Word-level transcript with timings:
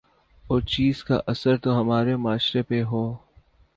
اور 0.43 0.61
چیز 0.67 1.03
کا 1.03 1.19
اثر 1.27 1.57
تو 1.57 1.79
ہمارے 1.79 2.15
معاشرے 2.15 2.61
پہ 2.61 2.81
ہو 2.83 3.03